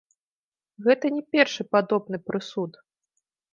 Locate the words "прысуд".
2.33-2.83